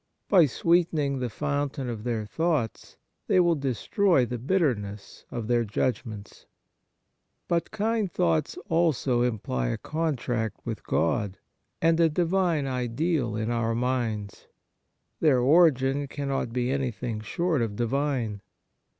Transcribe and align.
By 0.29 0.47
sweetening 0.47 1.19
the 1.19 1.29
fountain 1.29 1.87
of 1.87 2.03
their 2.03 2.25
thoughts 2.25 2.97
they 3.27 3.39
will 3.39 3.53
destroy 3.53 4.25
the 4.25 4.39
bitterness 4.39 5.25
of 5.29 5.45
their 5.47 5.63
judgments. 5.63 6.47
But 7.47 7.69
kind 7.69 8.11
thoughts 8.11 8.55
imply 8.57 8.67
also 8.75 9.21
a 9.21 9.77
contact 9.77 10.59
with 10.65 10.83
God, 10.87 11.37
and 11.83 11.99
a 11.99 12.09
Divine 12.09 12.65
ideal 12.65 13.35
in 13.35 13.51
our 13.51 13.75
minds. 13.75 14.47
Their 15.19 15.39
origin 15.39 16.07
cannot 16.07 16.51
be 16.51 16.71
anything 16.71 17.19
short 17.19 17.61
of 17.61 17.75
Divine. 17.75 18.41